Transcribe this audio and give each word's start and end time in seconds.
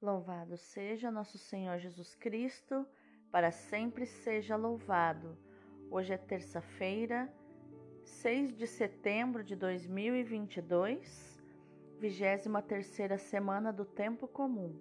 Louvado 0.00 0.56
seja 0.56 1.10
nosso 1.10 1.36
Senhor 1.36 1.76
Jesus 1.78 2.14
Cristo, 2.14 2.86
para 3.32 3.50
sempre 3.50 4.06
seja 4.06 4.54
louvado. 4.54 5.36
Hoje 5.90 6.12
é 6.12 6.16
terça-feira, 6.16 7.28
6 8.04 8.54
de 8.54 8.64
setembro 8.64 9.42
de 9.42 9.56
2022, 9.56 11.42
23 11.98 13.20
semana 13.20 13.72
do 13.72 13.84
tempo 13.84 14.28
comum. 14.28 14.72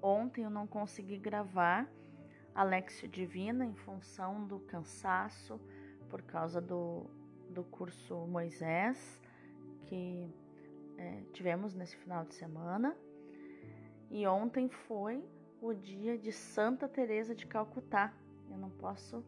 Ontem 0.00 0.44
eu 0.44 0.50
não 0.50 0.64
consegui 0.64 1.18
gravar 1.18 1.90
a 2.54 2.62
Lexio 2.62 3.08
Divina 3.08 3.66
em 3.66 3.74
função 3.74 4.46
do 4.46 4.60
cansaço 4.60 5.60
por 6.08 6.22
causa 6.22 6.60
do, 6.60 7.10
do 7.48 7.64
curso 7.64 8.14
Moisés 8.28 9.20
que 9.86 10.32
é, 10.96 11.24
tivemos 11.32 11.74
nesse 11.74 11.96
final 11.96 12.24
de 12.24 12.34
semana. 12.36 12.96
E 14.10 14.26
ontem 14.26 14.68
foi 14.68 15.24
o 15.62 15.72
dia 15.72 16.18
de 16.18 16.32
Santa 16.32 16.88
Teresa 16.88 17.32
de 17.32 17.46
Calcutá. 17.46 18.12
Eu 18.50 18.58
não 18.58 18.70
posso 18.70 19.24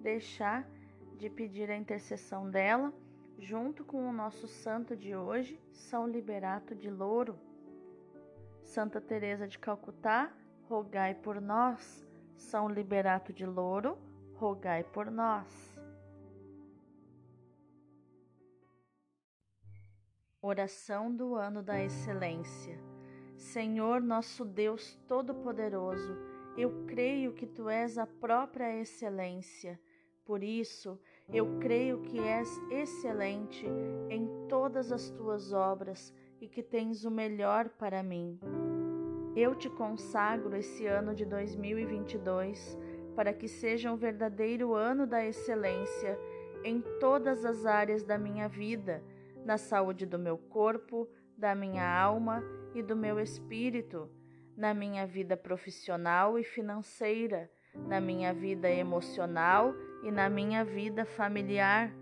deixar 0.00 0.68
de 1.16 1.30
pedir 1.30 1.70
a 1.70 1.76
intercessão 1.76 2.50
dela, 2.50 2.92
junto 3.38 3.84
com 3.84 4.08
o 4.08 4.12
nosso 4.12 4.48
santo 4.48 4.96
de 4.96 5.14
hoje, 5.14 5.60
São 5.72 6.08
Liberato 6.08 6.74
de 6.74 6.90
Louro. 6.90 7.38
Santa 8.62 9.00
Teresa 9.00 9.46
de 9.46 9.58
Calcutá, 9.58 10.32
rogai 10.68 11.14
por 11.14 11.40
nós. 11.40 12.04
São 12.36 12.68
Liberato 12.68 13.32
de 13.32 13.46
Louro, 13.46 13.96
rogai 14.34 14.82
por 14.82 15.10
nós. 15.10 15.74
Oração 20.42 21.14
do 21.14 21.36
ano 21.36 21.62
da 21.62 21.80
excelência. 21.80 22.93
Senhor 23.36 24.00
nosso 24.00 24.44
Deus 24.44 24.94
Todo-Poderoso, 25.08 26.16
eu 26.56 26.84
creio 26.86 27.32
que 27.32 27.46
tu 27.46 27.68
és 27.68 27.98
a 27.98 28.06
própria 28.06 28.80
excelência. 28.80 29.78
Por 30.24 30.42
isso, 30.42 30.98
eu 31.32 31.58
creio 31.58 32.00
que 32.02 32.18
és 32.18 32.48
excelente 32.70 33.66
em 34.08 34.28
todas 34.48 34.92
as 34.92 35.10
tuas 35.10 35.52
obras 35.52 36.14
e 36.40 36.48
que 36.48 36.62
tens 36.62 37.04
o 37.04 37.10
melhor 37.10 37.68
para 37.70 38.02
mim. 38.02 38.38
Eu 39.36 39.54
te 39.54 39.68
consagro 39.68 40.56
esse 40.56 40.86
ano 40.86 41.14
de 41.14 41.24
2022 41.24 42.78
para 43.16 43.32
que 43.32 43.48
seja 43.48 43.90
um 43.92 43.96
verdadeiro 43.96 44.74
ano 44.74 45.06
da 45.06 45.24
excelência 45.24 46.18
em 46.62 46.80
todas 47.00 47.44
as 47.44 47.66
áreas 47.66 48.02
da 48.02 48.16
minha 48.16 48.48
vida, 48.48 49.02
na 49.44 49.58
saúde 49.58 50.06
do 50.06 50.18
meu 50.18 50.38
corpo, 50.38 51.08
da 51.36 51.54
minha 51.54 51.86
alma 51.86 52.42
e 52.74 52.82
do 52.82 52.96
meu 52.96 53.20
espírito, 53.20 54.10
na 54.56 54.72
minha 54.72 55.06
vida 55.06 55.36
profissional 55.36 56.38
e 56.38 56.44
financeira, 56.44 57.50
na 57.74 58.00
minha 58.00 58.32
vida 58.32 58.70
emocional 58.70 59.74
e 60.02 60.10
na 60.10 60.28
minha 60.28 60.64
vida 60.64 61.04
familiar. 61.04 61.92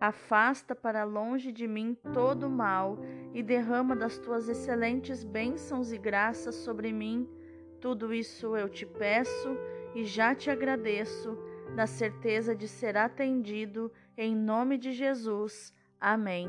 Afasta 0.00 0.74
para 0.74 1.04
longe 1.04 1.52
de 1.52 1.68
mim 1.68 1.96
todo 2.14 2.46
o 2.46 2.50
mal 2.50 2.98
e 3.34 3.42
derrama 3.42 3.94
das 3.94 4.18
tuas 4.18 4.48
excelentes 4.48 5.22
bênçãos 5.22 5.92
e 5.92 5.98
graças 5.98 6.54
sobre 6.54 6.92
mim. 6.92 7.28
Tudo 7.80 8.12
isso 8.12 8.56
eu 8.56 8.68
te 8.68 8.86
peço 8.86 9.56
e 9.94 10.04
já 10.04 10.34
te 10.34 10.50
agradeço, 10.50 11.36
na 11.74 11.86
certeza 11.86 12.54
de 12.54 12.66
ser 12.66 12.96
atendido, 12.96 13.92
em 14.16 14.34
nome 14.34 14.78
de 14.78 14.92
Jesus. 14.92 15.72
Amém. 16.00 16.48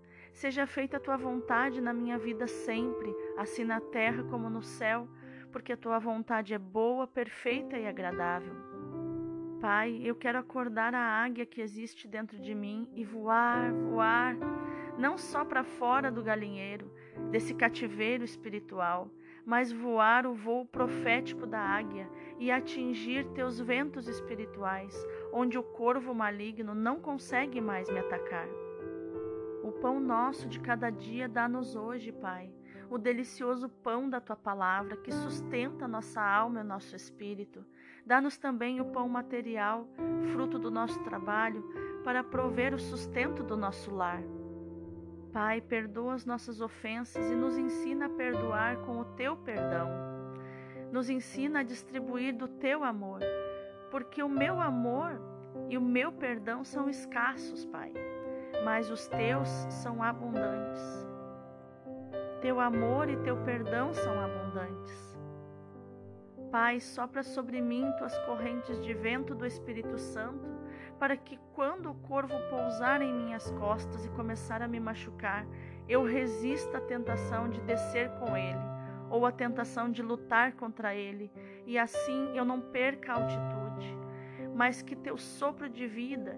Seja 0.33 0.65
feita 0.65 0.97
a 0.97 0.99
tua 0.99 1.17
vontade 1.17 1.81
na 1.81 1.93
minha 1.93 2.17
vida 2.17 2.47
sempre, 2.47 3.13
assim 3.37 3.63
na 3.63 3.79
terra 3.79 4.23
como 4.23 4.49
no 4.49 4.63
céu, 4.63 5.07
porque 5.51 5.73
a 5.73 5.77
tua 5.77 5.99
vontade 5.99 6.53
é 6.53 6.57
boa, 6.57 7.05
perfeita 7.05 7.77
e 7.77 7.85
agradável. 7.85 8.55
Pai, 9.59 10.01
eu 10.03 10.15
quero 10.15 10.39
acordar 10.39 10.95
a 10.95 11.23
águia 11.23 11.45
que 11.45 11.61
existe 11.61 12.07
dentro 12.07 12.39
de 12.39 12.55
mim 12.55 12.87
e 12.95 13.03
voar, 13.03 13.71
voar, 13.71 14.35
não 14.97 15.17
só 15.17 15.45
para 15.45 15.63
fora 15.63 16.09
do 16.09 16.23
galinheiro, 16.23 16.91
desse 17.29 17.53
cativeiro 17.53 18.23
espiritual, 18.23 19.11
mas 19.45 19.71
voar 19.71 20.25
o 20.25 20.33
voo 20.33 20.65
profético 20.65 21.45
da 21.45 21.59
águia 21.59 22.09
e 22.39 22.49
atingir 22.49 23.25
teus 23.33 23.59
ventos 23.59 24.07
espirituais, 24.07 24.95
onde 25.31 25.59
o 25.59 25.63
corvo 25.63 26.13
maligno 26.15 26.73
não 26.73 26.99
consegue 26.99 27.61
mais 27.61 27.89
me 27.89 27.99
atacar. 27.99 28.47
O 29.63 29.71
pão 29.71 29.99
nosso 29.99 30.47
de 30.47 30.59
cada 30.59 30.89
dia 30.89 31.27
dá-nos 31.29 31.75
hoje, 31.75 32.11
Pai. 32.11 32.51
o 32.89 32.97
delicioso 32.97 33.69
pão 33.69 34.09
da 34.09 34.19
tua 34.19 34.35
palavra 34.35 34.97
que 34.97 35.13
sustenta 35.13 35.87
nossa 35.87 36.21
alma 36.21 36.59
e 36.59 36.63
nosso 36.63 36.93
espírito. 36.93 37.65
Dá-nos 38.05 38.37
também 38.37 38.81
o 38.81 38.85
pão 38.85 39.07
material, 39.07 39.87
fruto 40.33 40.59
do 40.59 40.69
nosso 40.69 41.01
trabalho, 41.01 41.63
para 42.03 42.21
prover 42.21 42.73
o 42.73 42.79
sustento 42.79 43.43
do 43.43 43.55
nosso 43.55 43.95
lar. 43.95 44.21
Pai, 45.31 45.61
perdoa 45.61 46.15
as 46.15 46.25
nossas 46.25 46.59
ofensas 46.59 47.31
e 47.31 47.35
nos 47.35 47.57
ensina 47.57 48.07
a 48.07 48.09
perdoar 48.09 48.75
com 48.79 48.99
o 48.99 49.05
teu 49.05 49.37
perdão. 49.37 49.87
Nos 50.91 51.09
ensina 51.09 51.59
a 51.61 51.63
distribuir 51.63 52.35
do 52.35 52.49
teu 52.49 52.83
amor, 52.83 53.21
porque 53.89 54.21
o 54.21 54.27
meu 54.27 54.59
amor 54.59 55.13
e 55.69 55.77
o 55.77 55.81
meu 55.81 56.11
perdão 56.11 56.65
são 56.65 56.89
escassos, 56.89 57.63
Pai, 57.63 57.93
mas 58.63 58.89
os 58.89 59.07
teus 59.07 59.49
são 59.69 60.01
abundantes. 60.01 60.81
Teu 62.41 62.59
amor 62.59 63.09
e 63.09 63.17
teu 63.17 63.37
perdão 63.37 63.93
são 63.93 64.19
abundantes. 64.19 65.11
Pai, 66.51 66.79
sopra 66.79 67.23
sobre 67.23 67.61
mim 67.61 67.89
tuas 67.97 68.17
correntes 68.25 68.83
de 68.83 68.93
vento 68.93 69.33
do 69.33 69.45
Espírito 69.45 69.97
Santo, 69.97 70.49
para 70.99 71.15
que 71.15 71.39
quando 71.53 71.89
o 71.89 71.95
corvo 71.95 72.33
pousar 72.49 73.01
em 73.01 73.13
minhas 73.13 73.49
costas 73.51 74.05
e 74.05 74.09
começar 74.09 74.61
a 74.61 74.67
me 74.67 74.79
machucar, 74.79 75.45
eu 75.87 76.03
resista 76.03 76.77
à 76.77 76.81
tentação 76.81 77.49
de 77.49 77.61
descer 77.61 78.09
com 78.19 78.35
ele, 78.35 78.59
ou 79.09 79.25
à 79.25 79.31
tentação 79.31 79.89
de 79.89 80.01
lutar 80.01 80.53
contra 80.53 80.93
ele, 80.93 81.31
e 81.65 81.77
assim 81.77 82.35
eu 82.35 82.43
não 82.43 82.59
perca 82.59 83.13
a 83.13 83.15
altitude, 83.15 83.97
mas 84.53 84.81
que 84.81 84.95
teu 84.95 85.17
sopro 85.17 85.69
de 85.69 85.87
vida 85.87 86.37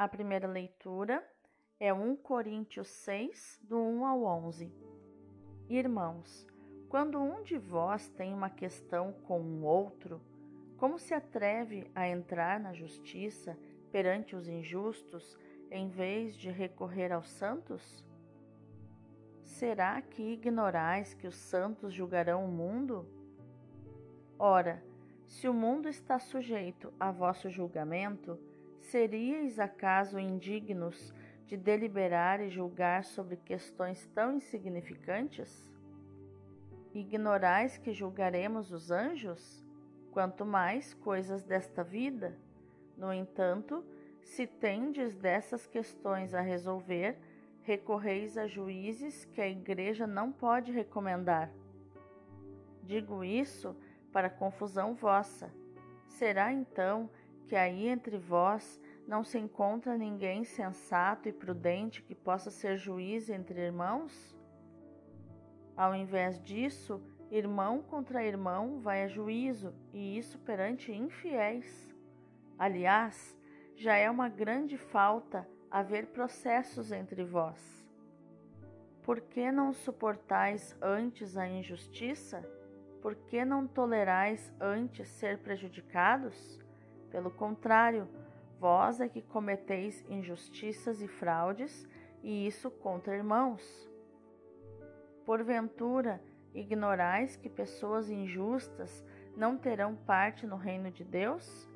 A 0.00 0.08
primeira 0.08 0.48
leitura 0.48 1.22
é 1.78 1.92
1 1.92 2.16
Coríntios 2.16 2.88
6, 2.88 3.60
do 3.62 3.76
1 3.78 4.06
ao 4.06 4.22
11. 4.22 4.72
Irmãos, 5.68 6.46
quando 6.88 7.20
um 7.20 7.42
de 7.42 7.58
vós 7.58 8.08
tem 8.08 8.32
uma 8.32 8.48
questão 8.48 9.12
com 9.12 9.38
um 9.38 9.62
outro, 9.62 10.18
como 10.78 10.98
se 10.98 11.12
atreve 11.12 11.90
a 11.94 12.08
entrar 12.08 12.58
na 12.58 12.72
justiça 12.72 13.58
perante 13.92 14.34
os 14.34 14.48
injustos 14.48 15.36
em 15.70 15.90
vez 15.90 16.34
de 16.34 16.50
recorrer 16.50 17.12
aos 17.12 17.28
santos? 17.28 18.02
Será 19.44 20.00
que 20.00 20.22
ignorais 20.22 21.12
que 21.12 21.26
os 21.26 21.36
santos 21.36 21.92
julgarão 21.92 22.46
o 22.46 22.50
mundo? 22.50 23.06
Ora, 24.38 24.82
se 25.26 25.46
o 25.46 25.52
mundo 25.52 25.90
está 25.90 26.18
sujeito 26.18 26.90
a 26.98 27.12
vosso 27.12 27.50
julgamento, 27.50 28.40
seríeis 28.80 29.58
acaso 29.58 30.18
indignos 30.18 31.14
de 31.46 31.56
deliberar 31.56 32.40
e 32.40 32.48
julgar 32.48 33.04
sobre 33.04 33.36
questões 33.36 34.06
tão 34.14 34.36
insignificantes? 34.36 35.68
Ignorais 36.92 37.78
que 37.78 37.92
julgaremos 37.92 38.72
os 38.72 38.90
anjos? 38.90 39.64
Quanto 40.10 40.44
mais 40.44 40.94
coisas 40.94 41.44
desta 41.44 41.84
vida? 41.84 42.36
No 42.96 43.12
entanto, 43.12 43.84
se 44.22 44.46
tendes 44.46 45.14
dessas 45.16 45.66
questões 45.66 46.34
a 46.34 46.40
resolver, 46.40 47.16
recorreis 47.62 48.36
a 48.36 48.46
juízes 48.46 49.24
que 49.26 49.40
a 49.40 49.48
Igreja 49.48 50.06
não 50.06 50.32
pode 50.32 50.72
recomendar. 50.72 51.50
Digo 52.82 53.22
isso 53.22 53.76
para 54.12 54.28
confusão 54.28 54.94
vossa. 54.94 55.52
Será 56.08 56.52
então 56.52 57.08
que 57.50 57.56
aí 57.56 57.88
entre 57.88 58.16
vós 58.16 58.80
não 59.08 59.24
se 59.24 59.36
encontra 59.36 59.98
ninguém 59.98 60.44
sensato 60.44 61.28
e 61.28 61.32
prudente 61.32 62.00
que 62.00 62.14
possa 62.14 62.48
ser 62.48 62.76
juiz 62.76 63.28
entre 63.28 63.60
irmãos? 63.60 64.38
Ao 65.76 65.92
invés 65.92 66.40
disso, 66.40 67.02
irmão 67.28 67.82
contra 67.82 68.24
irmão 68.24 68.78
vai 68.78 69.02
a 69.02 69.08
juízo, 69.08 69.74
e 69.92 70.16
isso 70.16 70.38
perante 70.38 70.92
infiéis. 70.92 71.92
Aliás, 72.56 73.36
já 73.74 73.96
é 73.96 74.08
uma 74.08 74.28
grande 74.28 74.78
falta 74.78 75.44
haver 75.68 76.06
processos 76.06 76.92
entre 76.92 77.24
vós. 77.24 77.84
Por 79.02 79.20
que 79.20 79.50
não 79.50 79.72
suportais 79.72 80.76
antes 80.80 81.36
a 81.36 81.48
injustiça? 81.48 82.48
Por 83.02 83.16
que 83.16 83.44
não 83.44 83.66
tolerais 83.66 84.54
antes 84.60 85.08
ser 85.08 85.38
prejudicados? 85.38 86.60
Pelo 87.10 87.30
contrário, 87.30 88.08
Vós 88.60 89.00
é 89.00 89.08
que 89.08 89.22
cometeis 89.22 90.04
injustiças 90.06 91.00
e 91.00 91.08
fraudes, 91.08 91.88
e 92.22 92.46
isso 92.46 92.70
contra 92.70 93.16
irmãos. 93.16 93.90
Porventura, 95.24 96.22
ignorais 96.54 97.36
que 97.36 97.48
pessoas 97.48 98.10
injustas 98.10 99.02
não 99.34 99.56
terão 99.56 99.96
parte 99.96 100.46
no 100.46 100.56
reino 100.56 100.90
de 100.90 101.02
Deus? 101.02 101.66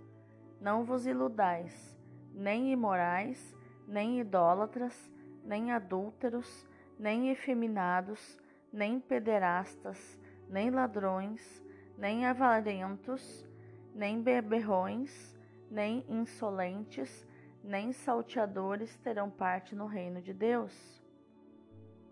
Não 0.60 0.84
vos 0.84 1.06
iludais, 1.06 1.98
nem 2.34 2.70
imorais, 2.70 3.56
nem 3.88 4.20
idólatras, 4.20 5.10
nem 5.42 5.72
adúlteros, 5.72 6.68
nem 6.98 7.30
efeminados, 7.30 8.38
nem 8.70 9.00
pederastas, 9.00 10.20
nem 10.50 10.68
ladrões, 10.68 11.64
nem 11.96 12.26
avarentos, 12.26 13.48
nem 13.94 14.20
beberrões, 14.20 15.34
nem 15.70 16.04
insolentes, 16.08 17.26
nem 17.62 17.92
salteadores 17.92 18.96
terão 18.98 19.30
parte 19.30 19.74
no 19.74 19.86
reino 19.86 20.20
de 20.20 20.34
Deus. 20.34 21.02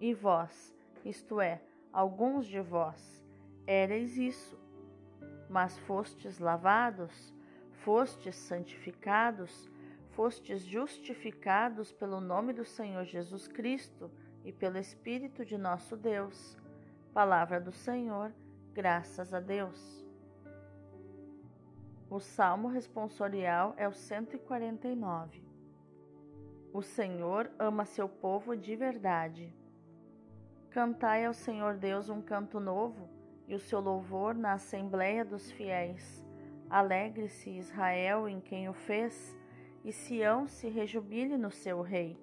E 0.01 0.15
vós, 0.15 0.75
isto 1.05 1.41
é, 1.41 1.61
alguns 1.93 2.47
de 2.47 2.61
vós, 2.61 3.23
éreis 3.67 4.17
isso, 4.17 4.59
mas 5.49 5.79
fostes 5.81 6.39
lavados, 6.39 7.35
fostes 7.85 8.37
santificados, 8.37 9.71
fostes 10.11 10.63
justificados 10.63 11.93
pelo 11.93 12.21
nome 12.21 12.53
do 12.53 12.65
Senhor 12.65 13.05
Jesus 13.05 13.49
Cristo 13.49 14.11
e 14.45 14.53
pelo 14.53 14.79
Espírito 14.79 15.45
de 15.45 15.59
nosso 15.59 15.97
Deus. 15.97 16.57
Palavra 17.13 17.61
do 17.61 17.73
Senhor, 17.73 18.33
graças 18.73 19.35
a 19.35 19.41
Deus. 19.41 20.02
O 22.13 22.21
salmo 22.21 22.69
responsorial 22.69 23.73
é 23.79 23.89
o 23.89 23.93
149. 23.95 25.43
O 26.71 26.83
Senhor 26.83 27.51
ama 27.59 27.87
seu 27.87 28.07
povo 28.07 28.55
de 28.55 28.77
verdade. 28.77 29.57
Cantai 30.69 31.25
ao 31.25 31.33
Senhor 31.33 31.79
Deus 31.79 32.11
um 32.11 32.21
canto 32.21 32.61
novo 32.61 33.09
e 33.49 33.55
o 33.55 33.59
seu 33.59 33.81
louvor 33.81 34.35
na 34.35 34.53
assembleia 34.53 35.25
dos 35.25 35.51
fiéis. 35.53 36.23
Alegre-se 36.69 37.49
Israel 37.49 38.29
em 38.29 38.43
quem 38.43 38.69
o 38.69 38.75
fez, 38.75 39.35
e 39.83 39.91
Sião 39.91 40.47
se 40.47 40.69
rejubile 40.69 41.39
no 41.39 41.51
seu 41.51 41.81
rei. 41.81 42.21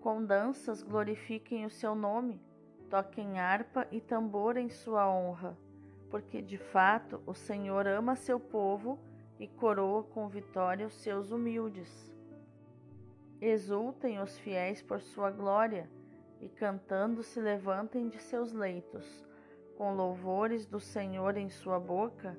Com 0.00 0.24
danças 0.24 0.82
glorifiquem 0.82 1.64
o 1.64 1.70
seu 1.70 1.94
nome, 1.94 2.42
toquem 2.90 3.38
harpa 3.38 3.86
e 3.92 4.00
tambor 4.00 4.56
em 4.56 4.68
sua 4.68 5.08
honra 5.08 5.56
porque 6.14 6.40
de 6.40 6.56
fato 6.56 7.20
o 7.26 7.34
Senhor 7.34 7.88
ama 7.88 8.14
seu 8.14 8.38
povo 8.38 9.00
e 9.36 9.48
coroa 9.48 10.04
com 10.04 10.28
vitória 10.28 10.86
os 10.86 10.94
seus 10.94 11.32
humildes. 11.32 12.14
Exultem 13.40 14.20
os 14.20 14.38
fiéis 14.38 14.80
por 14.80 15.00
sua 15.00 15.32
glória, 15.32 15.90
e 16.40 16.48
cantando 16.48 17.20
se 17.24 17.40
levantem 17.40 18.08
de 18.08 18.22
seus 18.22 18.52
leitos, 18.52 19.26
com 19.76 19.92
louvores 19.92 20.66
do 20.66 20.78
Senhor 20.78 21.36
em 21.36 21.48
sua 21.48 21.80
boca, 21.80 22.38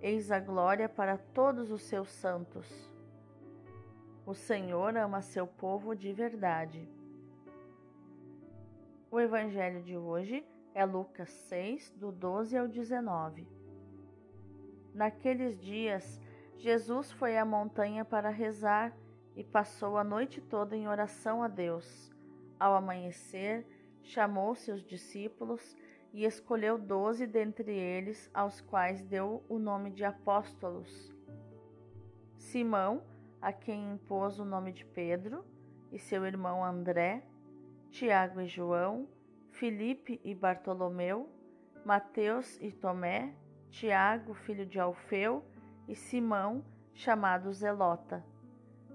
eis 0.00 0.30
a 0.30 0.40
glória 0.40 0.88
para 0.88 1.18
todos 1.18 1.70
os 1.70 1.82
seus 1.82 2.08
santos. 2.08 2.90
O 4.24 4.32
Senhor 4.32 4.96
ama 4.96 5.20
seu 5.20 5.46
povo 5.46 5.94
de 5.94 6.10
verdade. 6.10 6.88
O 9.10 9.20
Evangelho 9.20 9.82
de 9.82 9.94
hoje 9.94 10.42
é 10.74 10.84
Lucas 10.84 11.30
6, 11.30 11.90
do 11.92 12.12
12 12.12 12.56
ao 12.56 12.68
19. 12.68 13.46
Naqueles 14.94 15.58
dias, 15.58 16.20
Jesus 16.56 17.10
foi 17.12 17.36
à 17.36 17.44
montanha 17.44 18.04
para 18.04 18.28
rezar 18.28 18.96
e 19.36 19.42
passou 19.42 19.96
a 19.96 20.04
noite 20.04 20.40
toda 20.40 20.76
em 20.76 20.88
oração 20.88 21.42
a 21.42 21.48
Deus. 21.48 22.10
Ao 22.58 22.74
amanhecer, 22.74 23.66
chamou 24.02 24.54
seus 24.54 24.82
discípulos 24.82 25.76
e 26.12 26.24
escolheu 26.24 26.76
doze 26.76 27.26
dentre 27.26 27.72
eles, 27.72 28.28
aos 28.34 28.60
quais 28.60 29.02
deu 29.02 29.42
o 29.48 29.58
nome 29.58 29.90
de 29.90 30.04
apóstolos. 30.04 31.14
Simão, 32.36 33.02
a 33.40 33.52
quem 33.52 33.92
impôs 33.92 34.38
o 34.38 34.44
nome 34.44 34.72
de 34.72 34.84
Pedro, 34.84 35.44
e 35.92 35.98
seu 35.98 36.26
irmão 36.26 36.64
André, 36.64 37.22
Tiago 37.90 38.40
e 38.40 38.46
João, 38.46 39.08
Filipe 39.60 40.18
e 40.24 40.34
Bartolomeu, 40.34 41.28
Mateus 41.84 42.58
e 42.62 42.72
Tomé, 42.72 43.34
Tiago, 43.68 44.32
filho 44.32 44.64
de 44.64 44.80
Alfeu, 44.80 45.44
e 45.86 45.94
Simão, 45.94 46.64
chamado 46.94 47.52
Zelota, 47.52 48.24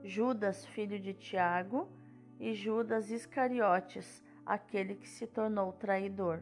Judas, 0.04 0.66
filho 0.66 1.00
de 1.00 1.14
Tiago, 1.14 1.88
e 2.40 2.56
Judas 2.56 3.12
Iscariotes, 3.12 4.24
aquele 4.44 4.96
que 4.96 5.08
se 5.08 5.28
tornou 5.28 5.72
traidor. 5.72 6.42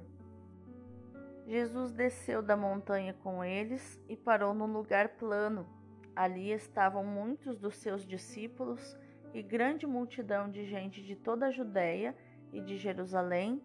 Jesus 1.45 1.91
desceu 1.91 2.41
da 2.41 2.55
montanha 2.55 3.13
com 3.15 3.43
eles 3.43 4.01
e 4.07 4.15
parou 4.15 4.53
num 4.53 4.71
lugar 4.71 5.17
plano. 5.17 5.67
Ali 6.15 6.49
estavam 6.53 7.03
muitos 7.03 7.57
dos 7.59 7.75
seus 7.75 8.07
discípulos 8.07 8.97
e 9.33 9.43
grande 9.43 9.85
multidão 9.85 10.49
de 10.49 10.63
gente 10.63 11.03
de 11.03 11.13
toda 11.13 11.47
a 11.47 11.51
Judéia 11.51 12.15
e 12.53 12.61
de 12.61 12.77
Jerusalém, 12.77 13.61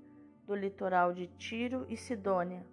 do 0.49 0.55
litoral 0.55 1.13
de 1.13 1.27
Tiro 1.27 1.85
e 1.91 1.97
Sidônia. 1.97 2.65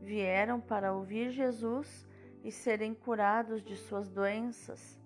Vieram 0.00 0.58
para 0.58 0.94
ouvir 0.94 1.30
Jesus 1.30 2.08
e 2.42 2.50
serem 2.50 2.94
curados 2.94 3.62
de 3.62 3.76
suas 3.76 4.08
doenças. 4.08 4.98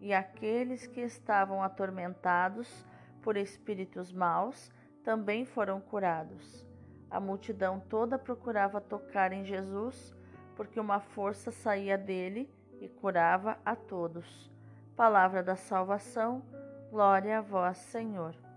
E 0.00 0.14
aqueles 0.14 0.86
que 0.86 1.00
estavam 1.00 1.60
atormentados 1.60 2.86
por 3.20 3.36
espíritos 3.36 4.12
maus 4.12 4.70
também 5.02 5.44
foram 5.44 5.80
curados. 5.80 6.64
A 7.10 7.18
multidão 7.18 7.80
toda 7.80 8.16
procurava 8.16 8.80
tocar 8.80 9.32
em 9.32 9.44
Jesus, 9.44 10.14
porque 10.54 10.78
uma 10.78 11.00
força 11.00 11.50
saía 11.50 11.98
dele 11.98 12.48
e 12.80 12.88
curava 12.88 13.58
a 13.64 13.74
todos. 13.74 14.48
Palavra 14.94 15.42
da 15.42 15.56
salvação, 15.56 16.40
glória 16.88 17.38
a 17.38 17.42
vós, 17.42 17.78
Senhor. 17.78 18.51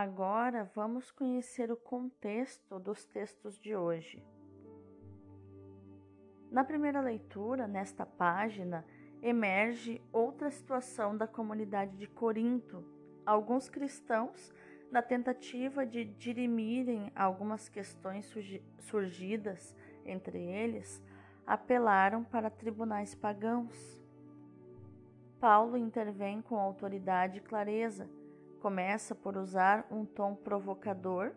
Agora 0.00 0.70
vamos 0.76 1.10
conhecer 1.10 1.72
o 1.72 1.76
contexto 1.76 2.78
dos 2.78 3.04
textos 3.04 3.58
de 3.58 3.74
hoje. 3.74 4.24
Na 6.52 6.62
primeira 6.62 7.00
leitura, 7.00 7.66
nesta 7.66 8.06
página, 8.06 8.86
emerge 9.20 10.00
outra 10.12 10.52
situação 10.52 11.16
da 11.16 11.26
comunidade 11.26 11.96
de 11.96 12.06
Corinto. 12.06 12.84
Alguns 13.26 13.68
cristãos, 13.68 14.54
na 14.88 15.02
tentativa 15.02 15.84
de 15.84 16.04
dirimirem 16.04 17.10
algumas 17.12 17.68
questões 17.68 18.32
surgidas 18.78 19.74
entre 20.06 20.38
eles, 20.38 21.02
apelaram 21.44 22.22
para 22.22 22.48
tribunais 22.48 23.16
pagãos. 23.16 24.00
Paulo 25.40 25.76
intervém 25.76 26.40
com 26.40 26.56
autoridade 26.56 27.38
e 27.38 27.42
clareza. 27.42 28.08
Começa 28.60 29.14
por 29.14 29.36
usar 29.36 29.86
um 29.88 30.04
tom 30.04 30.34
provocador, 30.34 31.32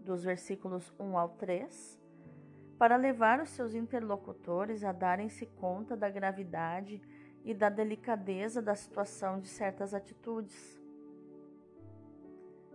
dos 0.00 0.24
versículos 0.24 0.92
1 0.98 1.16
ao 1.16 1.28
3, 1.30 2.00
para 2.76 2.96
levar 2.96 3.40
os 3.40 3.50
seus 3.50 3.72
interlocutores 3.74 4.82
a 4.82 4.90
darem-se 4.90 5.46
conta 5.46 5.96
da 5.96 6.10
gravidade 6.10 7.00
e 7.44 7.54
da 7.54 7.68
delicadeza 7.68 8.60
da 8.60 8.74
situação 8.74 9.38
de 9.38 9.46
certas 9.46 9.94
atitudes. 9.94 10.80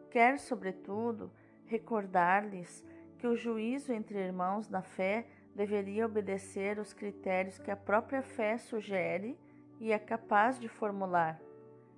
Quer, 0.10 0.40
sobretudo, 0.40 1.30
recordar-lhes 1.66 2.84
que 3.18 3.28
o 3.28 3.36
juízo 3.36 3.92
entre 3.92 4.20
irmãos 4.20 4.70
na 4.70 4.82
fé 4.82 5.28
deveria 5.54 6.06
obedecer 6.06 6.80
os 6.80 6.94
critérios 6.94 7.58
que 7.58 7.72
a 7.72 7.76
própria 7.76 8.22
fé 8.22 8.58
sugere 8.58 9.38
e 9.80 9.92
é 9.92 10.00
capaz 10.00 10.60
de 10.60 10.68
formular. 10.68 11.42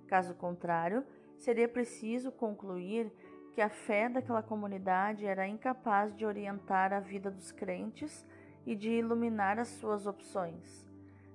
Caso 0.06 0.34
contrário, 0.34 1.04
seria 1.36 1.68
preciso 1.68 2.32
concluir 2.32 3.12
que 3.52 3.60
a 3.60 3.68
fé 3.68 4.08
daquela 4.08 4.42
comunidade 4.42 5.24
era 5.24 5.48
incapaz 5.48 6.14
de 6.14 6.26
orientar 6.26 6.92
a 6.92 7.00
vida 7.00 7.30
dos 7.30 7.52
crentes 7.52 8.26
e 8.66 8.74
de 8.74 8.90
iluminar 8.90 9.58
as 9.58 9.68
suas 9.68 10.06
opções. 10.06 10.86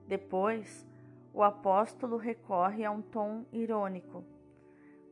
Depois, 0.08 0.86
o 1.34 1.42
apóstolo 1.42 2.18
recorre 2.18 2.84
a 2.84 2.92
um 2.92 3.02
tom 3.02 3.46
irônico. 3.52 4.24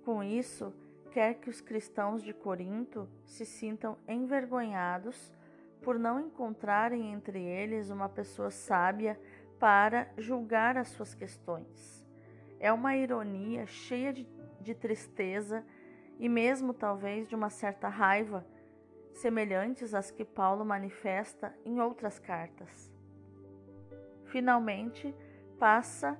Com 0.03 0.21
isso, 0.21 0.73
quer 1.11 1.35
que 1.35 1.49
os 1.49 1.61
cristãos 1.61 2.21
de 2.21 2.33
Corinto 2.33 3.07
se 3.25 3.45
sintam 3.45 3.97
envergonhados 4.07 5.33
por 5.81 5.97
não 5.97 6.19
encontrarem 6.19 7.11
entre 7.11 7.41
eles 7.41 7.89
uma 7.89 8.09
pessoa 8.09 8.51
sábia 8.51 9.19
para 9.57 10.11
julgar 10.17 10.77
as 10.77 10.89
suas 10.89 11.15
questões. 11.15 12.05
É 12.59 12.71
uma 12.71 12.95
ironia 12.95 13.65
cheia 13.65 14.11
de, 14.11 14.27
de 14.69 14.75
tristeza 14.75 15.65
e 16.19 16.29
mesmo 16.29 16.73
talvez 16.73 17.27
de 17.27 17.33
uma 17.35 17.49
certa 17.49 17.87
raiva, 17.87 18.45
semelhantes 19.13 19.95
às 19.95 20.11
que 20.11 20.23
Paulo 20.23 20.63
manifesta 20.63 21.55
em 21.65 21.81
outras 21.81 22.19
cartas. 22.19 22.91
Finalmente, 24.25 25.13
passa 25.57 26.19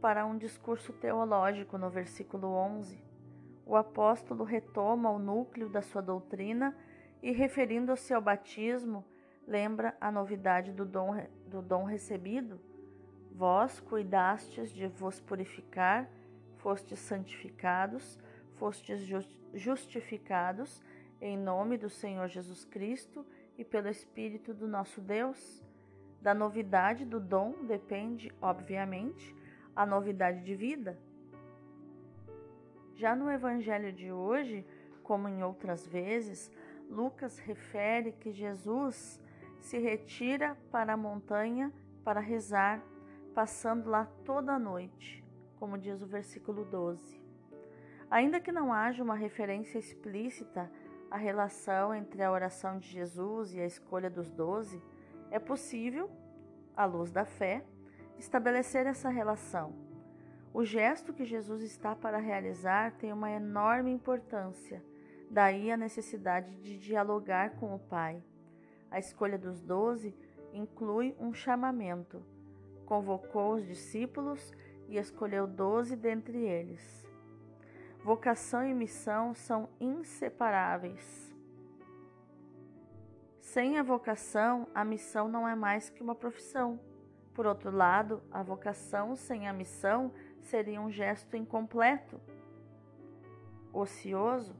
para 0.00 0.24
um 0.24 0.38
discurso 0.38 0.92
teológico 0.92 1.76
no 1.76 1.90
versículo 1.90 2.48
11. 2.48 3.02
O 3.66 3.74
apóstolo 3.74 4.44
retoma 4.44 5.10
o 5.10 5.18
núcleo 5.18 5.68
da 5.68 5.82
sua 5.82 6.00
doutrina 6.00 6.76
e, 7.20 7.32
referindo-se 7.32 8.14
ao 8.14 8.22
batismo, 8.22 9.04
lembra 9.46 9.96
a 10.00 10.10
novidade 10.10 10.72
do 10.72 10.84
dom, 10.84 11.16
do 11.48 11.60
dom 11.60 11.84
recebido. 11.84 12.60
Vós 13.32 13.80
cuidastes 13.80 14.70
de 14.70 14.86
vos 14.86 15.20
purificar, 15.20 16.08
fostes 16.62 16.98
santificados 16.98 18.18
fostes 18.62 19.00
justificados 19.52 20.82
em 21.20 21.36
nome 21.36 21.76
do 21.76 21.90
Senhor 21.90 22.28
Jesus 22.28 22.64
Cristo 22.64 23.26
e 23.58 23.64
pelo 23.64 23.88
Espírito 23.88 24.54
do 24.54 24.68
nosso 24.68 25.00
Deus? 25.00 25.62
Da 26.20 26.32
novidade 26.32 27.04
do 27.04 27.18
dom 27.18 27.64
depende, 27.64 28.32
obviamente, 28.40 29.34
a 29.74 29.84
novidade 29.84 30.44
de 30.44 30.54
vida. 30.54 30.96
Já 32.94 33.16
no 33.16 33.28
Evangelho 33.28 33.92
de 33.92 34.12
hoje, 34.12 34.64
como 35.02 35.28
em 35.28 35.42
outras 35.42 35.84
vezes, 35.84 36.52
Lucas 36.88 37.38
refere 37.40 38.12
que 38.12 38.30
Jesus 38.30 39.20
se 39.58 39.78
retira 39.78 40.56
para 40.70 40.92
a 40.92 40.96
montanha 40.96 41.72
para 42.04 42.20
rezar, 42.20 42.80
passando 43.34 43.90
lá 43.90 44.06
toda 44.24 44.52
a 44.52 44.58
noite, 44.58 45.21
como 45.62 45.78
diz 45.78 46.02
o 46.02 46.06
versículo 46.06 46.64
12. 46.64 47.20
Ainda 48.10 48.40
que 48.40 48.50
não 48.50 48.72
haja 48.72 49.00
uma 49.00 49.14
referência 49.14 49.78
explícita 49.78 50.68
à 51.08 51.16
relação 51.16 51.94
entre 51.94 52.20
a 52.20 52.32
oração 52.32 52.80
de 52.80 52.88
Jesus 52.88 53.54
e 53.54 53.60
a 53.60 53.64
escolha 53.64 54.10
dos 54.10 54.28
doze, 54.28 54.82
é 55.30 55.38
possível, 55.38 56.10
à 56.76 56.84
luz 56.84 57.12
da 57.12 57.24
fé, 57.24 57.64
estabelecer 58.18 58.86
essa 58.86 59.08
relação. 59.08 59.72
O 60.52 60.64
gesto 60.64 61.12
que 61.12 61.24
Jesus 61.24 61.62
está 61.62 61.94
para 61.94 62.18
realizar 62.18 62.90
tem 62.96 63.12
uma 63.12 63.30
enorme 63.30 63.92
importância, 63.92 64.82
daí 65.30 65.70
a 65.70 65.76
necessidade 65.76 66.56
de 66.56 66.76
dialogar 66.76 67.50
com 67.50 67.72
o 67.72 67.78
Pai. 67.78 68.20
A 68.90 68.98
escolha 68.98 69.38
dos 69.38 69.62
doze 69.62 70.12
inclui 70.52 71.14
um 71.20 71.32
chamamento. 71.32 72.20
Convocou 72.84 73.54
os 73.54 73.64
discípulos 73.64 74.52
e 74.92 74.98
escolheu 74.98 75.46
doze 75.46 75.96
dentre 75.96 76.36
eles. 76.36 77.08
Vocação 78.04 78.62
e 78.62 78.74
missão 78.74 79.34
são 79.34 79.70
inseparáveis. 79.80 81.34
Sem 83.40 83.78
a 83.78 83.82
vocação, 83.82 84.68
a 84.74 84.84
missão 84.84 85.28
não 85.28 85.48
é 85.48 85.54
mais 85.54 85.88
que 85.88 86.02
uma 86.02 86.14
profissão. 86.14 86.78
Por 87.32 87.46
outro 87.46 87.70
lado, 87.70 88.22
a 88.30 88.42
vocação 88.42 89.16
sem 89.16 89.48
a 89.48 89.52
missão 89.52 90.12
seria 90.42 90.78
um 90.78 90.90
gesto 90.90 91.38
incompleto, 91.38 92.20
ocioso, 93.72 94.54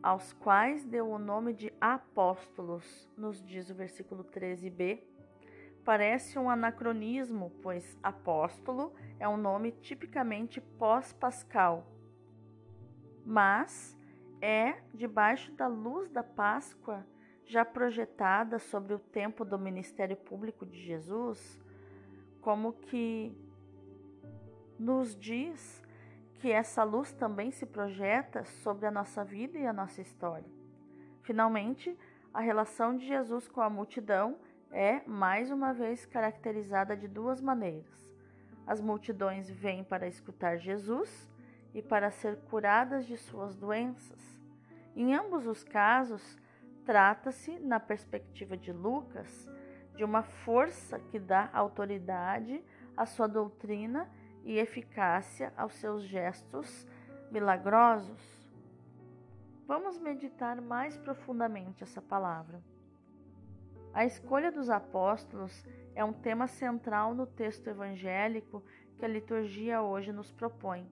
aos 0.00 0.32
quais 0.34 0.84
deu 0.84 1.10
o 1.10 1.18
nome 1.18 1.52
de 1.52 1.72
apóstolos, 1.80 3.10
nos 3.16 3.42
diz 3.42 3.68
o 3.70 3.74
versículo 3.74 4.22
13b 4.22 5.02
Parece 5.84 6.38
um 6.38 6.50
anacronismo, 6.50 7.50
pois 7.62 7.98
apóstolo 8.02 8.94
é 9.18 9.28
um 9.28 9.36
nome 9.36 9.72
tipicamente 9.72 10.60
pós-pascal, 10.60 11.86
mas 13.24 13.96
é 14.40 14.80
debaixo 14.94 15.52
da 15.52 15.66
luz 15.66 16.10
da 16.10 16.22
Páscoa, 16.22 17.06
já 17.44 17.64
projetada 17.64 18.58
sobre 18.58 18.94
o 18.94 18.98
tempo 18.98 19.44
do 19.44 19.58
ministério 19.58 20.16
público 20.16 20.64
de 20.64 20.80
Jesus, 20.80 21.58
como 22.40 22.72
que 22.72 23.36
nos 24.78 25.18
diz 25.18 25.82
que 26.34 26.50
essa 26.50 26.82
luz 26.84 27.12
também 27.12 27.50
se 27.50 27.66
projeta 27.66 28.44
sobre 28.44 28.86
a 28.86 28.90
nossa 28.90 29.24
vida 29.24 29.58
e 29.58 29.66
a 29.66 29.72
nossa 29.72 30.00
história. 30.00 30.48
Finalmente, 31.22 31.96
a 32.32 32.40
relação 32.40 32.96
de 32.96 33.06
Jesus 33.06 33.48
com 33.48 33.60
a 33.60 33.68
multidão 33.68 34.38
é, 34.70 35.02
mais 35.06 35.50
uma 35.50 35.72
vez, 35.72 36.06
caracterizada 36.06 36.96
de 36.96 37.08
duas 37.08 37.40
maneiras. 37.40 38.08
As 38.66 38.80
multidões 38.80 39.50
vêm 39.50 39.82
para 39.82 40.06
escutar 40.06 40.56
Jesus 40.56 41.28
e 41.74 41.82
para 41.82 42.10
ser 42.10 42.36
curadas 42.42 43.06
de 43.06 43.16
suas 43.16 43.56
doenças. 43.56 44.40
Em 44.94 45.14
ambos 45.14 45.46
os 45.46 45.64
casos, 45.64 46.38
trata-se, 46.84 47.58
na 47.58 47.80
perspectiva 47.80 48.56
de 48.56 48.72
Lucas, 48.72 49.48
de 49.96 50.04
uma 50.04 50.22
força 50.22 50.98
que 50.98 51.18
dá 51.18 51.50
autoridade 51.52 52.62
à 52.96 53.06
sua 53.06 53.26
doutrina 53.26 54.08
e 54.44 54.58
eficácia 54.58 55.52
aos 55.56 55.74
seus 55.74 56.02
gestos 56.04 56.86
milagrosos. 57.30 58.48
Vamos 59.66 59.98
meditar 59.98 60.60
mais 60.60 60.96
profundamente 60.96 61.82
essa 61.82 62.02
palavra. 62.02 62.60
A 63.92 64.04
escolha 64.04 64.52
dos 64.52 64.70
apóstolos 64.70 65.64
é 65.96 66.04
um 66.04 66.12
tema 66.12 66.46
central 66.46 67.12
no 67.12 67.26
texto 67.26 67.66
evangélico 67.68 68.62
que 68.96 69.04
a 69.04 69.08
liturgia 69.08 69.82
hoje 69.82 70.12
nos 70.12 70.30
propõe. 70.30 70.88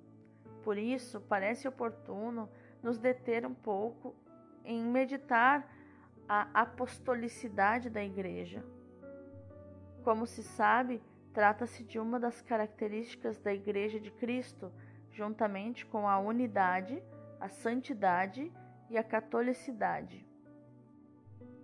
Por 0.65 0.77
isso, 0.77 1.21
parece 1.21 1.69
oportuno 1.69 2.49
nos 2.83 2.99
deter 2.99 3.47
um 3.47 3.55
pouco 3.55 4.17
em 4.65 4.83
meditar 4.83 5.67
a 6.29 6.49
apostolicidade 6.53 7.89
da 7.89 8.05
Igreja. 8.05 8.65
Como 10.03 10.27
se 10.27 10.43
sabe, 10.43 11.01
trata-se 11.33 11.85
de 11.85 11.99
uma 11.99 12.19
das 12.19 12.43
características 12.43 13.39
da 13.39 13.55
Igreja 13.55 14.01
de 14.01 14.11
Cristo, 14.11 14.73
juntamente 15.13 15.87
com 15.87 16.09
a 16.09 16.19
unidade, 16.19 17.03
a 17.41 17.49
santidade 17.49 18.53
e 18.91 18.99
a 18.99 19.05
catolicidade. 19.05 20.28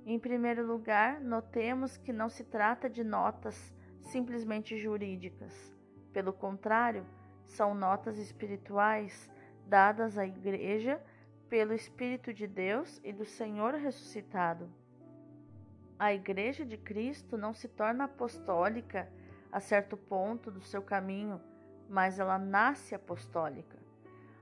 Em 0.06 0.18
primeiro 0.18 0.66
lugar, 0.66 1.18
notemos 1.18 1.96
que 1.96 2.12
não 2.12 2.28
se 2.28 2.44
trata 2.44 2.90
de 2.90 3.02
notas 3.02 3.75
simplesmente 4.00 4.76
jurídicas. 4.76 5.75
Pelo 6.12 6.30
contrário, 6.30 7.06
são 7.46 7.75
notas 7.75 8.18
espirituais 8.18 9.30
dadas 9.66 10.18
à 10.18 10.26
Igreja 10.26 11.00
pelo 11.49 11.73
Espírito 11.73 12.34
de 12.34 12.46
Deus 12.46 13.00
e 13.02 13.14
do 13.14 13.25
Senhor 13.25 13.75
ressuscitado. 13.75 14.68
A 15.99 16.12
Igreja 16.12 16.66
de 16.66 16.76
Cristo 16.76 17.38
não 17.38 17.54
se 17.54 17.66
torna 17.66 18.04
apostólica 18.04 19.08
a 19.50 19.58
certo 19.58 19.96
ponto 19.96 20.50
do 20.50 20.61
seu 20.61 20.82
caminho, 20.82 21.40
mas 21.88 22.18
ela 22.18 22.38
nasce 22.38 22.94
apostólica. 22.94 23.78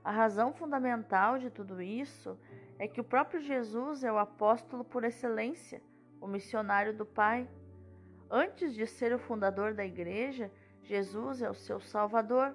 A 0.02 0.10
razão 0.10 0.52
fundamental 0.52 1.38
de 1.38 1.50
tudo 1.50 1.80
isso 1.80 2.36
é 2.82 2.88
que 2.88 3.00
o 3.00 3.04
próprio 3.04 3.40
Jesus 3.40 4.02
é 4.02 4.10
o 4.10 4.18
apóstolo 4.18 4.82
por 4.82 5.04
excelência, 5.04 5.80
o 6.20 6.26
missionário 6.26 6.92
do 6.92 7.06
Pai. 7.06 7.48
Antes 8.28 8.74
de 8.74 8.88
ser 8.88 9.14
o 9.14 9.20
fundador 9.20 9.72
da 9.72 9.86
igreja, 9.86 10.50
Jesus 10.82 11.40
é 11.40 11.48
o 11.48 11.54
seu 11.54 11.78
salvador. 11.78 12.52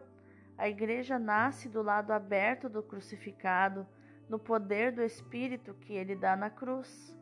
A 0.58 0.68
igreja 0.68 1.18
nasce 1.18 1.70
do 1.70 1.82
lado 1.82 2.12
aberto 2.12 2.68
do 2.68 2.84
crucificado, 2.84 3.88
no 4.28 4.38
poder 4.38 4.92
do 4.92 5.02
Espírito 5.02 5.74
que 5.76 5.94
ele 5.94 6.14
dá 6.14 6.36
na 6.36 6.50
cruz. 6.50 7.18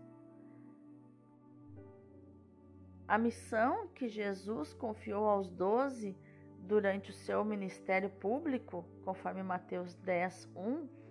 A 3.07 3.19
missão 3.19 3.87
que 3.89 4.07
Jesus 4.07 4.73
confiou 4.73 5.27
aos 5.27 5.47
doze 5.47 6.17
durante 6.57 7.11
o 7.11 7.13
seu 7.13 7.45
ministério 7.45 8.09
público, 8.09 8.83
conforme 9.03 9.43
Mateus 9.43 9.93
10, 9.93 10.49
1, 10.55 11.04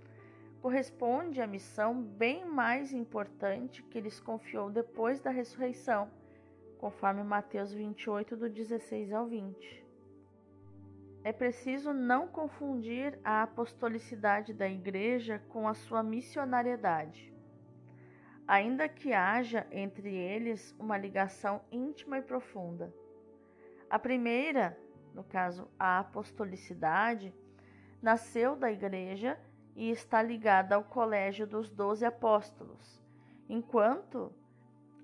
corresponde 0.65 1.43
à 1.43 1.47
missão 1.47 2.03
bem 2.03 2.47
mais 2.47 2.91
importante 2.91 3.83
que 3.83 4.01
lhes 4.01 4.19
confiou 4.19 4.71
depois 4.71 5.21
da 5.21 5.29
ressurreição, 5.29 6.11
conforme 6.79 7.23
Mateus 7.23 7.71
28, 7.71 8.35
do 8.35 8.49
16 8.49 9.13
ao 9.13 9.27
20. 9.27 9.85
É 11.23 11.35
preciso 11.35 11.93
não 11.93 12.27
confundir 12.27 13.19
a 13.23 13.43
apostolicidade 13.43 14.55
da 14.55 14.67
Igreja 14.67 15.39
com 15.51 15.69
a 15.69 15.75
sua 15.75 16.03
missionariedade 16.03 17.31
ainda 18.47 18.89
que 18.89 19.13
haja 19.13 19.67
entre 19.71 20.15
eles 20.15 20.75
uma 20.79 20.99
ligação 20.99 21.63
íntima 21.73 22.19
e 22.19 22.23
profunda. 22.23 22.93
A 23.89 23.99
primeira, 23.99 24.79
no 25.15 25.25
caso 25.25 25.67
a 25.79 25.99
apostolicidade, 25.99 27.35
nasceu 28.03 28.55
da 28.55 28.71
Igreja 28.71 29.39
e 29.75 29.91
está 29.91 30.23
ligada 30.23 30.75
ao 30.75 30.85
colégio 30.85 31.47
dos 31.47 31.71
doze 31.71 32.05
apóstolos, 32.05 33.03
enquanto 33.49 34.33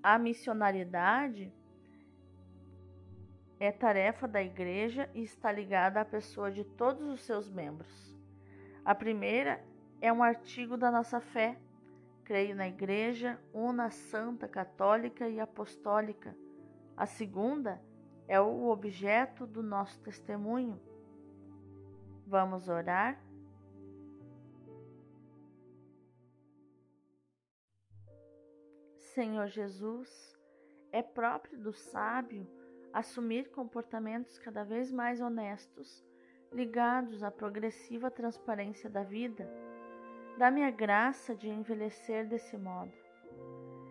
a 0.01 0.17
missionariedade 0.17 1.53
é 3.59 3.71
tarefa 3.71 4.27
da 4.27 4.41
Igreja 4.41 5.09
e 5.13 5.21
está 5.21 5.51
ligada 5.51 6.01
à 6.01 6.05
pessoa 6.05 6.51
de 6.51 6.63
todos 6.63 7.07
os 7.07 7.21
seus 7.21 7.49
membros. 7.49 8.17
A 8.83 8.95
primeira 8.95 9.63
é 9.99 10.11
um 10.11 10.23
artigo 10.23 10.75
da 10.75 10.89
nossa 10.89 11.19
fé 11.19 11.59
Creio 12.23 12.55
na 12.55 12.67
Igreja, 12.67 13.37
una, 13.53 13.89
santa, 13.89 14.47
católica 14.47 15.27
e 15.27 15.39
apostólica. 15.39 16.33
A 16.95 17.05
segunda 17.05 17.81
é 18.27 18.39
o 18.39 18.69
objeto 18.69 19.45
do 19.45 19.61
nosso 19.61 19.99
testemunho. 19.99 20.79
Vamos 22.25 22.69
orar? 22.69 23.21
Senhor 29.13 29.47
Jesus, 29.47 30.37
é 30.91 31.01
próprio 31.01 31.57
do 31.59 31.73
sábio 31.73 32.47
assumir 32.93 33.49
comportamentos 33.51 34.37
cada 34.37 34.63
vez 34.63 34.91
mais 34.91 35.21
honestos, 35.21 36.05
ligados 36.51 37.23
à 37.23 37.31
progressiva 37.31 38.11
transparência 38.11 38.89
da 38.89 39.03
vida 39.03 39.49
Dá-me 40.37 40.63
a 40.63 40.71
graça 40.71 41.35
de 41.35 41.47
envelhecer 41.47 42.27
desse 42.27 42.57
modo. 42.57 42.91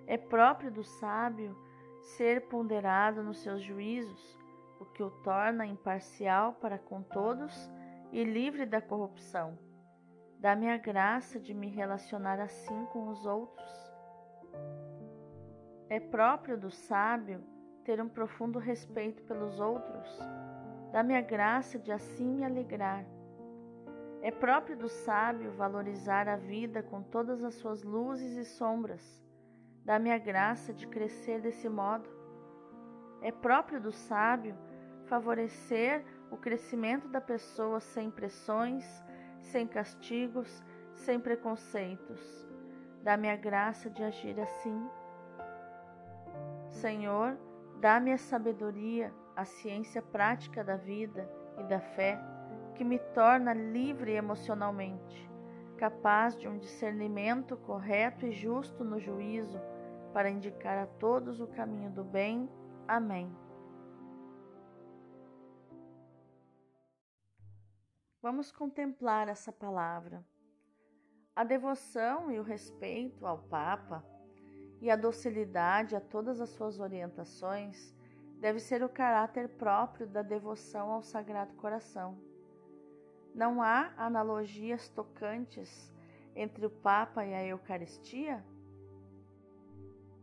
É 0.06 0.16
próprio 0.16 0.70
do 0.70 0.82
sábio 0.82 1.56
ser 2.00 2.48
ponderado 2.48 3.22
nos 3.22 3.38
seus 3.38 3.62
juízos, 3.62 4.38
o 4.80 4.84
que 4.84 5.02
o 5.02 5.10
torna 5.22 5.66
imparcial 5.66 6.54
para 6.54 6.78
com 6.78 7.02
todos 7.02 7.70
e 8.10 8.24
livre 8.24 8.66
da 8.66 8.80
corrupção. 8.80 9.56
Dá-me 10.38 10.68
a 10.68 10.76
graça 10.76 11.38
de 11.38 11.54
me 11.54 11.68
relacionar 11.68 12.40
assim 12.40 12.86
com 12.86 13.08
os 13.08 13.24
outros. 13.26 13.89
É 15.90 16.00
próprio 16.00 16.56
do 16.56 16.70
sábio 16.70 17.42
ter 17.84 18.00
um 18.00 18.08
profundo 18.08 18.58
respeito 18.58 19.22
pelos 19.24 19.60
outros. 19.60 20.08
Dá-me 20.90 21.14
a 21.14 21.20
graça 21.20 21.78
de 21.78 21.92
assim 21.92 22.26
me 22.26 22.44
alegrar 22.44 23.04
é 24.22 24.30
próprio 24.30 24.76
do 24.76 24.88
sábio 24.88 25.50
valorizar 25.52 26.28
a 26.28 26.36
vida 26.36 26.82
com 26.82 27.02
todas 27.02 27.42
as 27.42 27.54
suas 27.54 27.82
luzes 27.82 28.36
e 28.36 28.44
sombras. 28.44 29.22
Dá-me 29.82 30.12
a 30.12 30.18
graça 30.18 30.74
de 30.74 30.86
crescer 30.86 31.40
desse 31.40 31.70
modo. 31.70 32.08
É 33.22 33.32
próprio 33.32 33.80
do 33.80 33.90
sábio 33.90 34.54
favorecer 35.06 36.04
o 36.30 36.36
crescimento 36.36 37.08
da 37.08 37.20
pessoa 37.20 37.80
sem 37.80 38.10
pressões, 38.10 38.84
sem 39.38 39.66
castigos, 39.66 40.62
sem 40.94 41.18
preconceitos. 41.18 42.46
Dá-me 43.02 43.30
a 43.30 43.36
graça 43.36 43.88
de 43.88 44.02
agir 44.02 44.38
assim. 44.38 44.86
Senhor, 46.70 47.36
dá-me 47.80 48.12
a 48.12 48.18
sabedoria, 48.18 49.12
a 49.36 49.44
ciência 49.44 50.00
prática 50.00 50.62
da 50.62 50.76
vida 50.76 51.30
e 51.58 51.64
da 51.64 51.80
fé 51.80 52.18
que 52.74 52.84
me 52.84 52.98
torna 52.98 53.52
livre 53.52 54.12
emocionalmente, 54.12 55.30
capaz 55.76 56.36
de 56.38 56.48
um 56.48 56.58
discernimento 56.58 57.56
correto 57.56 58.24
e 58.24 58.32
justo 58.32 58.84
no 58.84 58.98
juízo, 58.98 59.60
para 60.14 60.30
indicar 60.30 60.78
a 60.78 60.86
todos 60.86 61.40
o 61.40 61.46
caminho 61.46 61.90
do 61.90 62.02
bem. 62.02 62.48
Amém. 62.88 63.30
Vamos 68.22 68.50
contemplar 68.50 69.28
essa 69.28 69.52
palavra. 69.52 70.24
A 71.34 71.44
devoção 71.44 72.30
e 72.30 72.38
o 72.38 72.42
respeito 72.42 73.26
ao 73.26 73.38
Papa 73.38 74.04
e 74.80 74.90
a 74.90 74.96
docilidade 74.96 75.94
a 75.94 76.00
todas 76.00 76.40
as 76.40 76.50
suas 76.50 76.80
orientações 76.80 77.94
deve 78.38 78.58
ser 78.58 78.82
o 78.82 78.88
caráter 78.88 79.48
próprio 79.48 80.06
da 80.06 80.22
devoção 80.22 80.90
ao 80.90 81.02
Sagrado 81.02 81.54
Coração. 81.54 82.18
Não 83.34 83.62
há 83.62 83.92
analogias 83.96 84.88
tocantes 84.88 85.92
entre 86.34 86.64
o 86.64 86.70
Papa 86.70 87.24
e 87.24 87.34
a 87.34 87.44
Eucaristia? 87.44 88.44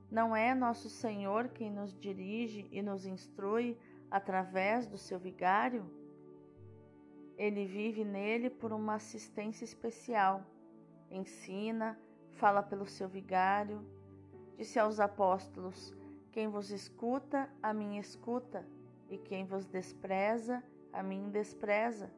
Não 0.10 0.36
é 0.36 0.56
nosso 0.56 0.90
Senhor 0.90 1.50
quem 1.50 1.72
nos 1.72 1.94
dirige 1.98 2.68
e 2.72 2.82
nos 2.82 3.06
instrui 3.06 3.78
através 4.10 4.88
do 4.88 4.98
seu 4.98 5.20
vigário? 5.20 5.86
ele 7.38 7.66
vive 7.66 8.04
nele 8.04 8.50
por 8.50 8.74
uma 8.74 8.96
assistência 8.96 9.64
especial. 9.64 10.44
Ensina, 11.10 11.98
fala 12.34 12.64
pelo 12.64 12.88
seu 12.88 13.08
vigário. 13.08 13.86
Disse 14.58 14.80
aos 14.80 15.00
apóstolos: 15.00 15.96
Quem 16.32 16.48
vos 16.48 16.72
escuta, 16.72 17.48
a 17.62 17.72
mim 17.74 17.98
escuta, 17.98 18.66
e 19.08 19.18
quem 19.18 19.46
vos 19.46 19.68
despreza, 19.68 20.64
a 20.92 21.04
mim 21.04 21.30
despreza. 21.30 22.12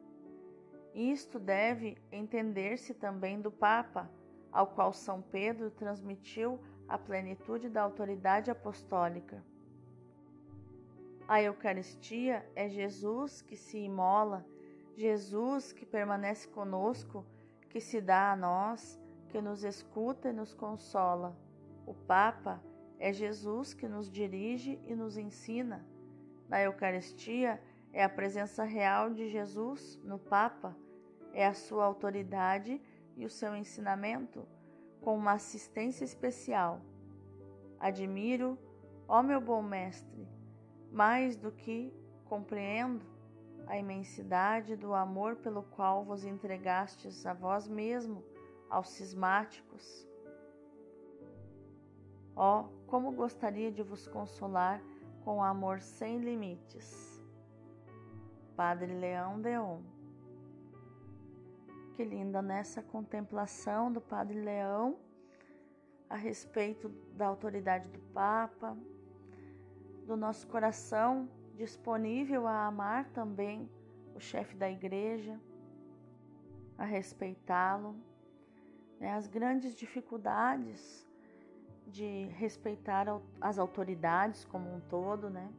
Isto 0.94 1.38
deve 1.38 1.98
entender-se 2.10 2.94
também 2.94 3.40
do 3.40 3.52
Papa, 3.52 4.10
ao 4.50 4.66
qual 4.68 4.92
São 4.92 5.20
Pedro 5.20 5.70
transmitiu 5.70 6.58
a 6.88 6.96
plenitude 6.98 7.68
da 7.68 7.82
autoridade 7.82 8.50
apostólica. 8.50 9.44
A 11.28 11.40
Eucaristia 11.42 12.44
é 12.56 12.68
Jesus 12.68 13.42
que 13.42 13.54
se 13.54 13.78
imola, 13.78 14.44
Jesus 14.96 15.72
que 15.72 15.86
permanece 15.86 16.48
conosco, 16.48 17.24
que 17.68 17.80
se 17.80 18.00
dá 18.00 18.32
a 18.32 18.36
nós, 18.36 18.98
que 19.28 19.40
nos 19.40 19.62
escuta 19.62 20.30
e 20.30 20.32
nos 20.32 20.52
consola. 20.52 21.36
O 21.90 21.94
Papa 22.06 22.62
é 23.00 23.12
Jesus 23.12 23.74
que 23.74 23.88
nos 23.88 24.08
dirige 24.08 24.80
e 24.86 24.94
nos 24.94 25.16
ensina. 25.16 25.84
Na 26.48 26.62
Eucaristia 26.62 27.60
é 27.92 28.04
a 28.04 28.08
presença 28.08 28.62
real 28.62 29.10
de 29.10 29.28
Jesus 29.28 29.98
no 30.04 30.16
Papa, 30.16 30.76
é 31.32 31.44
a 31.44 31.52
sua 31.52 31.84
autoridade 31.84 32.80
e 33.16 33.26
o 33.26 33.28
seu 33.28 33.56
ensinamento, 33.56 34.46
com 35.00 35.16
uma 35.16 35.32
assistência 35.32 36.04
especial. 36.04 36.80
Admiro, 37.80 38.56
ó 39.08 39.20
meu 39.20 39.40
bom 39.40 39.60
Mestre, 39.60 40.28
mais 40.92 41.36
do 41.36 41.50
que 41.50 41.92
compreendo 42.24 43.04
a 43.66 43.76
imensidade 43.76 44.76
do 44.76 44.94
amor 44.94 45.34
pelo 45.34 45.64
qual 45.64 46.04
vos 46.04 46.24
entregastes 46.24 47.26
a 47.26 47.34
vós 47.34 47.66
mesmo, 47.66 48.24
aos 48.68 48.90
cismáticos. 48.90 50.08
Ó, 52.34 52.64
como 52.86 53.12
gostaria 53.12 53.70
de 53.70 53.82
vos 53.82 54.06
consolar 54.06 54.82
com 55.24 55.42
amor 55.42 55.80
sem 55.80 56.18
limites. 56.18 57.22
Padre 58.56 58.92
Leão 58.92 59.40
Deon. 59.40 59.80
Que 61.94 62.04
linda 62.04 62.40
nessa 62.40 62.82
contemplação 62.82 63.92
do 63.92 64.00
Padre 64.00 64.40
Leão 64.40 64.98
a 66.08 66.16
respeito 66.16 66.88
da 67.14 67.26
autoridade 67.26 67.88
do 67.88 68.00
Papa, 68.12 68.76
do 70.06 70.16
nosso 70.16 70.46
coração 70.48 71.28
disponível 71.54 72.46
a 72.46 72.66
amar 72.66 73.08
também 73.10 73.70
o 74.14 74.20
chefe 74.20 74.56
da 74.56 74.68
igreja, 74.68 75.38
a 76.76 76.84
respeitá-lo, 76.84 77.94
né, 78.98 79.12
as 79.12 79.28
grandes 79.28 79.74
dificuldades 79.74 81.06
de 81.90 82.26
respeitar 82.36 83.06
as 83.40 83.58
autoridades 83.58 84.44
como 84.44 84.72
um 84.72 84.80
todo, 84.80 85.28
né? 85.28 85.50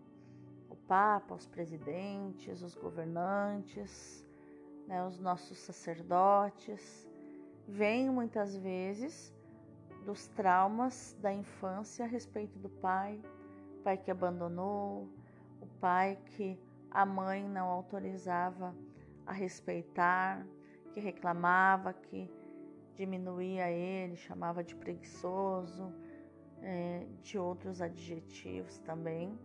O 0.69 0.75
Papa, 0.75 1.35
os 1.35 1.45
presidentes, 1.45 2.61
os 2.61 2.75
governantes, 2.75 4.25
né, 4.87 5.05
os 5.05 5.19
nossos 5.19 5.57
sacerdotes, 5.59 7.07
vêm 7.67 8.09
muitas 8.09 8.55
vezes 8.55 9.33
dos 10.05 10.27
traumas 10.27 11.15
da 11.21 11.31
infância 11.31 12.05
a 12.05 12.07
respeito 12.07 12.57
do 12.59 12.69
pai, 12.69 13.21
o 13.79 13.83
pai 13.83 13.97
que 13.97 14.09
abandonou, 14.09 15.07
o 15.61 15.67
pai 15.79 16.17
que 16.25 16.59
a 16.89 17.05
mãe 17.05 17.47
não 17.47 17.67
autorizava 17.67 18.75
a 19.25 19.31
respeitar, 19.31 20.45
que 20.93 20.99
reclamava, 20.99 21.93
que 21.93 22.29
diminuía 22.95 23.69
ele, 23.69 24.15
chamava 24.15 24.63
de 24.63 24.75
preguiçoso, 24.75 25.93
é, 26.61 27.05
de 27.21 27.37
outros 27.37 27.81
adjetivos 27.81 28.77
também, 28.79 29.37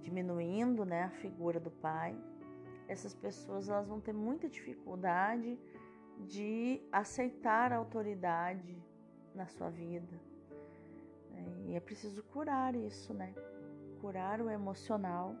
diminuindo 0.00 0.84
né, 0.84 1.04
a 1.04 1.10
figura 1.10 1.58
do 1.58 1.70
pai. 1.70 2.16
Essas 2.88 3.14
pessoas 3.14 3.68
elas 3.68 3.88
vão 3.88 4.00
ter 4.00 4.12
muita 4.12 4.48
dificuldade 4.48 5.58
de 6.20 6.80
aceitar 6.92 7.72
a 7.72 7.76
autoridade 7.76 8.76
na 9.34 9.46
sua 9.46 9.68
vida. 9.70 10.18
E 11.66 11.74
é 11.74 11.80
preciso 11.80 12.22
curar 12.22 12.74
isso, 12.74 13.12
né? 13.12 13.34
Curar 14.00 14.40
o 14.40 14.48
emocional 14.48 15.34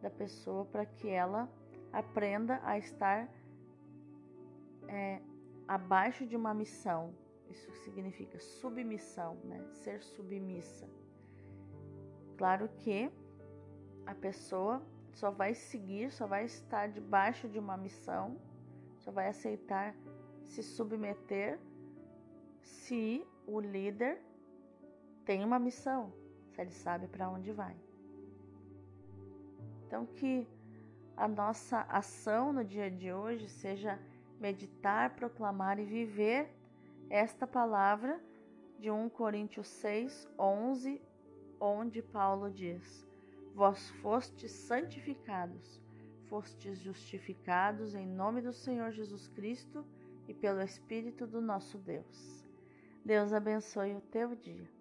da 0.00 0.08
pessoa 0.08 0.64
para 0.64 0.86
que 0.86 1.08
ela 1.08 1.48
aprenda 1.92 2.60
a 2.62 2.78
estar 2.78 3.28
é, 4.88 5.20
abaixo 5.66 6.24
de 6.24 6.36
uma 6.36 6.54
missão. 6.54 7.12
Isso 7.50 7.70
significa 7.84 8.38
submissão, 8.38 9.34
né? 9.44 9.60
Ser 9.72 10.02
submissa. 10.02 10.88
Claro 12.38 12.68
que 12.78 13.10
a 14.06 14.14
pessoa 14.14 14.80
só 15.12 15.30
vai 15.30 15.54
seguir, 15.54 16.10
só 16.10 16.26
vai 16.26 16.44
estar 16.44 16.88
debaixo 16.88 17.48
de 17.48 17.58
uma 17.58 17.76
missão, 17.76 18.40
só 18.98 19.10
vai 19.10 19.28
aceitar 19.28 19.94
se 20.46 20.62
submeter 20.62 21.58
se 22.62 23.26
o 23.46 23.60
líder 23.60 24.22
tem 25.24 25.44
uma 25.44 25.58
missão, 25.58 26.12
se 26.50 26.60
ele 26.60 26.70
sabe 26.70 27.06
para 27.08 27.28
onde 27.28 27.52
vai. 27.52 27.76
Então, 29.86 30.06
que 30.06 30.46
a 31.16 31.26
nossa 31.26 31.80
ação 31.82 32.52
no 32.52 32.64
dia 32.64 32.90
de 32.90 33.12
hoje 33.12 33.48
seja 33.48 33.98
meditar, 34.40 35.14
proclamar 35.16 35.78
e 35.78 35.84
viver 35.84 36.48
esta 37.10 37.44
palavra 37.44 38.20
de 38.78 38.88
1 38.90 39.10
Coríntios 39.10 39.66
6, 39.66 40.28
11, 40.38 41.02
onde 41.60 42.00
Paulo 42.00 42.48
diz: 42.48 43.06
Vós 43.52 43.90
fostes 44.00 44.52
santificados, 44.52 45.82
fostes 46.28 46.78
justificados 46.78 47.96
em 47.96 48.06
nome 48.06 48.40
do 48.40 48.52
Senhor 48.52 48.92
Jesus 48.92 49.26
Cristo 49.26 49.84
e 50.28 50.32
pelo 50.32 50.62
Espírito 50.62 51.26
do 51.26 51.40
nosso 51.40 51.76
Deus. 51.78 52.48
Deus 53.04 53.32
abençoe 53.32 53.96
o 53.96 54.00
teu 54.00 54.36
dia. 54.36 54.79